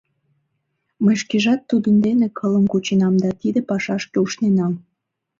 [1.03, 4.73] Мый шкежат тудын дене кылым кученам да тиде пашашке ушненам.